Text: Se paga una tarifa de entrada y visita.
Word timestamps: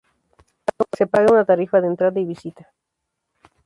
Se 0.97 1.05
paga 1.05 1.31
una 1.31 1.45
tarifa 1.45 1.79
de 1.79 1.85
entrada 1.85 2.19
y 2.19 2.25
visita. 2.25 2.73